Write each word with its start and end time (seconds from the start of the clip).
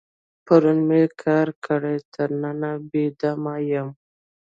پرون 0.45 0.77
مې 0.87 1.01
کار 1.23 1.47
کړی، 1.65 1.97
تر 2.13 2.29
ننه 2.41 2.71
بې 2.89 3.05
دمه 3.19 3.55
یم. 3.71 3.89